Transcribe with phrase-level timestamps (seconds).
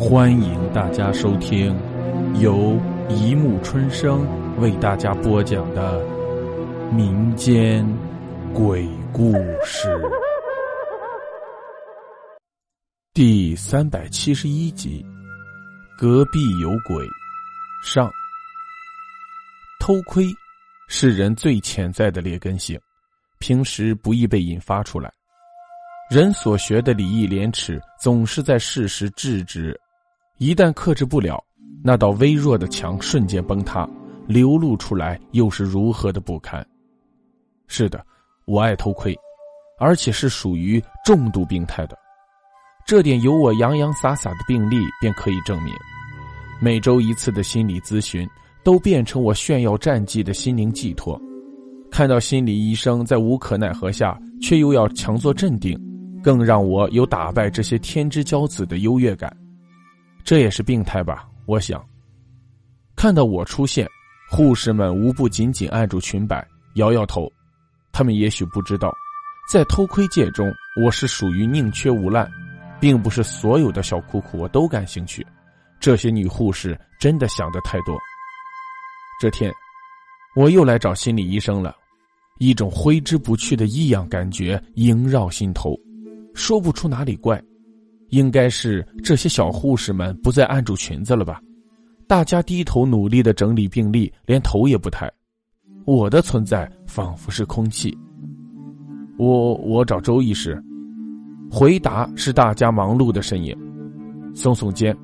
[0.00, 1.78] 欢迎大家收听
[2.40, 4.26] 由一木春生
[4.58, 6.02] 为大家播讲的
[6.90, 7.86] 民间
[8.54, 9.90] 鬼故事
[13.12, 15.04] 第三百七十一集：
[15.98, 17.06] 隔壁有鬼。
[17.84, 18.10] 上，
[19.80, 20.24] 偷窥
[20.88, 22.80] 是人最潜在的劣根性，
[23.38, 25.12] 平时不易被引发出来。
[26.10, 29.78] 人所学的礼义廉耻，总是在适时制止，
[30.40, 31.38] 一旦克制不了，
[31.84, 33.86] 那道微弱的墙瞬间崩塌，
[34.26, 36.66] 流露出来又是如何的不堪。
[37.66, 38.02] 是的，
[38.46, 39.14] 我爱偷窥，
[39.78, 41.98] 而且是属于重度病态的，
[42.86, 45.74] 这点由我洋洋洒洒的病历便可以证明。
[46.58, 48.26] 每周一次的心理咨询，
[48.64, 51.20] 都变成我炫耀战绩的心灵寄托。
[51.90, 55.78] 看到心理医生在无可奈何下，却又要强作镇定。
[56.22, 59.34] 更让我有打败这些天之骄子的优越感，
[60.24, 61.28] 这也是病态吧？
[61.46, 61.84] 我想。
[62.96, 63.88] 看到我出现，
[64.30, 67.30] 护士们无不紧紧按住裙摆，摇摇头。
[67.92, 68.92] 他们也许不知道，
[69.50, 70.52] 在偷窥界中，
[70.84, 72.30] 我是属于宁缺毋滥，
[72.78, 75.26] 并不是所有的小裤裤我都感兴趣。
[75.80, 77.98] 这些女护士真的想的太多。
[79.20, 79.52] 这天，
[80.36, 81.74] 我又来找心理医生了，
[82.38, 85.74] 一种挥之不去的异样感觉萦绕心头。
[86.34, 87.42] 说不出哪里怪，
[88.10, 91.40] 应该是这些小护士们不再按住裙子了吧？
[92.06, 95.10] 大家低头努力的整理病历，连头也不抬。
[95.86, 97.96] 我的存在仿佛是空气。
[99.16, 100.62] 我我找周医师，
[101.50, 103.56] 回答是大家忙碌的身影。
[104.34, 104.96] 耸耸肩，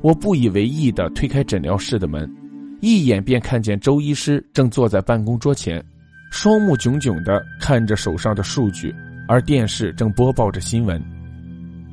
[0.00, 2.28] 我不以为意的推开诊疗室的门，
[2.80, 5.84] 一眼便看见周医师正坐在办公桌前，
[6.30, 8.94] 双目炯炯的看着手上的数据。
[9.28, 11.00] 而电视正播报着新闻，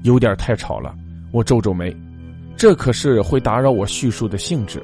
[0.03, 0.95] 有点太吵了。
[1.31, 1.95] 我皱皱眉，
[2.58, 4.81] 这可是会打扰我叙述的兴致。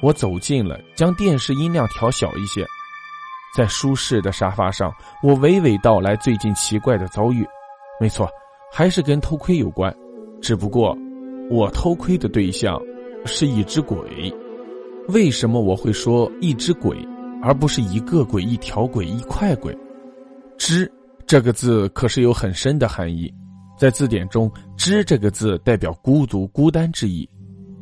[0.00, 2.66] 我走近了，将电视音量调小一些，
[3.56, 4.92] 在舒适的沙发上，
[5.22, 7.46] 我娓娓道来最近奇怪的遭遇。
[8.00, 8.28] 没错，
[8.72, 9.94] 还是跟偷窥有关，
[10.42, 10.96] 只不过
[11.50, 12.80] 我偷窥的对象
[13.24, 13.98] 是一只鬼。
[15.08, 16.96] 为什么我会说一只鬼，
[17.42, 19.76] 而不是一个鬼、一条鬼、一块鬼？
[20.58, 20.90] 只。
[21.26, 23.32] 这个字可是有很深的含义，
[23.76, 27.28] 在字典中，“知”这个字代表孤独、孤单之意。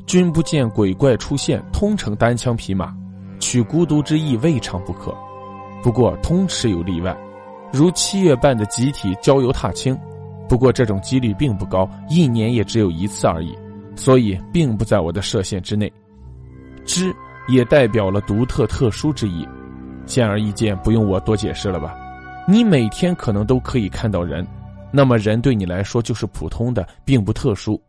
[0.06, 2.94] 君不见鬼怪出现，通称单枪匹马，
[3.38, 5.14] 取孤独之意未尝不可。
[5.82, 7.16] 不过，通吃有例外，
[7.72, 9.96] 如七月半的集体郊游踏青。
[10.48, 13.56] 不过，这种几率并不高，一年也只有一次而已，
[13.96, 15.90] 所以并不在我的射线之内。
[16.84, 17.14] 知
[17.48, 19.46] 也代表了独特、特殊之意，
[20.04, 21.94] 显而易见，不用我多解释了吧。
[22.46, 24.46] 你每天可能都可以看到人，
[24.92, 27.80] 那么人对你来说就是普通的，并不特殊。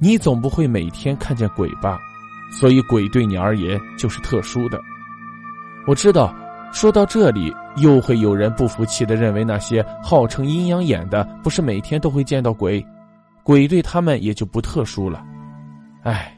[0.00, 1.98] 你总不会每天看见鬼吧？
[2.50, 4.80] 所以鬼对你而言就是特殊的。
[5.86, 6.34] 我知道，
[6.72, 12.84] 说到这里，又会有人不服气的认为那些号称阴阳眼的，不是每天都会见到鬼，
[13.42, 15.24] 鬼对他们也就不特殊了。
[16.02, 16.36] 唉，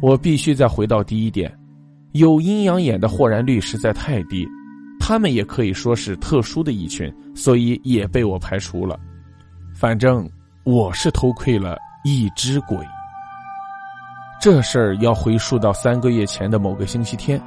[0.00, 1.52] 我必须再回到第一点，
[2.12, 4.48] 有阴阳眼的豁然率实在太低。
[4.98, 8.98] 他们也可以说是特殊的一群，所以也被我排除了。
[9.80, 10.28] 反正
[10.64, 12.76] 我是偷窥了一只鬼。
[14.38, 17.40] 这事儿要回溯到三个月前的某个星期天，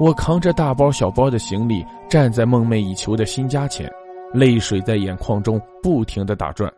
[0.00, 3.88] 我扛着大包小包的行李，站在梦寐以求的新家前，
[4.34, 6.68] 泪水在眼眶中不停的打转。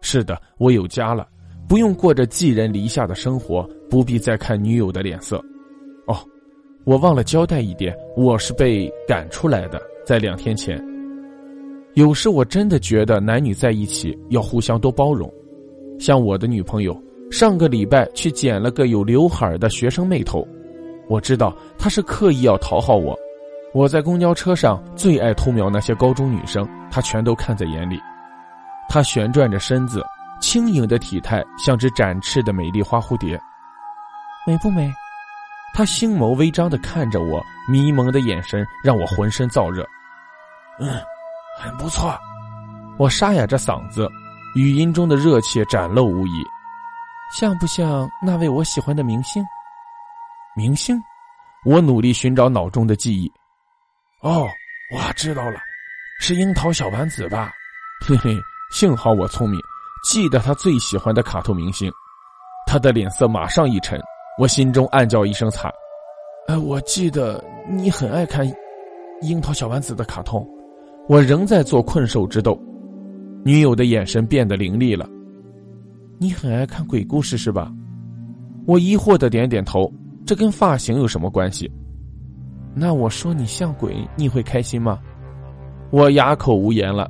[0.00, 1.28] 是的，我有家了，
[1.68, 5.36] 不用过着寄人篱下的生活，不必再看女友的脸色。
[6.06, 6.16] 哦。
[6.84, 9.78] 我忘了交代一点，我是被赶出来的。
[10.06, 10.82] 在两天前，
[11.96, 15.32] 有时我真的觉得男女在一起要互相多包容。
[15.98, 16.94] 像我的女朋友，
[17.30, 20.46] 上个礼拜去剪了个有刘海的学生妹头，
[21.08, 23.18] 我知道她是刻意要讨好我。
[23.72, 27.98] 我在公交车上最爱偷瞄那些高中女生，她全都看在眼里。
[28.90, 30.04] 她旋转着身子，
[30.38, 33.40] 轻盈的体态像只展翅的美丽花蝴蝶，
[34.46, 34.92] 美不美？
[35.72, 37.42] 她星眸微张的看着我，
[37.72, 39.82] 迷蒙的眼神让我浑身燥热。
[40.78, 40.90] 嗯，
[41.58, 42.16] 很不错。
[42.98, 44.08] 我沙哑着嗓子，
[44.54, 46.44] 语音中的热切展露无遗。
[47.36, 49.44] 像不像那位我喜欢的明星？
[50.56, 50.96] 明星？
[51.64, 53.30] 我努力寻找脑中的记忆。
[54.20, 54.48] 哦，
[54.94, 55.58] 我知道了，
[56.20, 57.52] 是樱桃小丸子吧？
[58.06, 58.36] 嘿嘿，
[58.70, 59.60] 幸好我聪明，
[60.04, 61.90] 记得他最喜欢的卡通明星。
[62.66, 64.00] 他的脸色马上一沉。
[64.38, 65.72] 我心中暗叫一声惨，
[66.46, 68.46] 哎，我记得你很爱看
[69.22, 70.46] 樱桃小丸子的卡通。
[71.08, 72.60] 我仍在做困兽之斗，
[73.44, 75.08] 女友的眼神变得凌厉了。
[76.18, 77.72] 你很爱看鬼故事是吧？
[78.66, 79.92] 我疑惑的点点头，
[80.26, 81.70] 这跟发型有什么关系？
[82.74, 85.00] 那我说你像鬼，你会开心吗？
[85.90, 87.08] 我哑口无言了。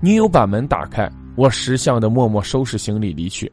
[0.00, 3.50] 女友把门打开，我识相的默默收拾行李离去。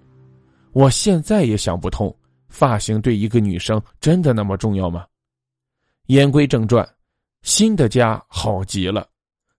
[0.71, 2.13] 我现在也想不通，
[2.49, 5.05] 发型对一个女生真的那么重要吗？
[6.07, 6.83] 言归正传，
[7.43, 9.07] 新的家好极了，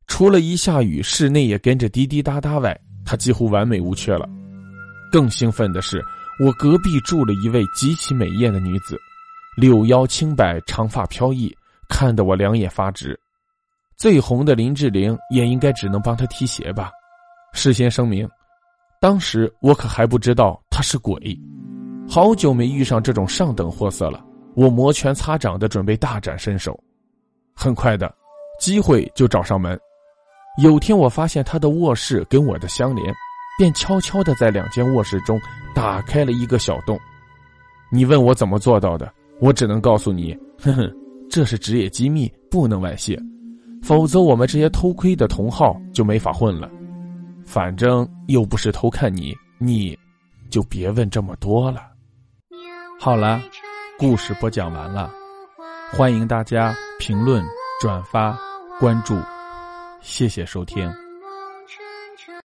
[0.06, 4.28] 除了一下雨室内也跟着滴滴答答外，它几乎完美无缺了。
[5.10, 6.02] 更兴奋的是，
[6.44, 8.98] 我隔壁住了一位极其美艳的女子，
[9.56, 11.54] 柳腰轻摆，长发飘逸，
[11.88, 13.18] 看得我两眼发直。
[13.96, 16.90] 最红的林志玲也应该只能帮她提鞋吧。
[17.52, 18.28] 事先声明，
[19.00, 21.16] 当时我可还不知道她是鬼。
[22.08, 24.24] 好久没遇上这种上等货色了，
[24.54, 26.78] 我摩拳擦掌的准备大展身手。
[27.54, 28.12] 很快的，
[28.58, 29.78] 机会就找上门。
[30.62, 33.14] 有天我发现他的卧室跟我的相连。
[33.56, 35.40] 便悄悄的在两间卧室中
[35.72, 36.98] 打开了一个小洞。
[37.88, 40.92] 你问我怎么做到的，我只能告诉你，哼哼，
[41.30, 43.16] 这是职业机密，不能外泄，
[43.80, 46.68] 否则我们这些偷窥的同好就没法混了。
[47.46, 49.96] 反正又不是偷看你，你
[50.50, 51.82] 就别问这么多了。
[52.98, 53.40] 好了，
[53.96, 55.12] 故事播讲完了，
[55.92, 57.44] 欢迎大家评论、
[57.80, 58.36] 转发、
[58.80, 59.16] 关注，
[60.04, 61.03] 谢谢收听。